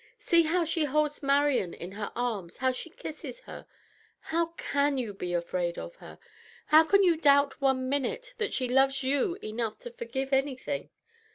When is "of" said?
5.77-5.97